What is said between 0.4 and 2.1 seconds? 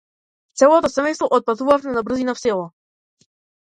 Целото семејство отпатувавме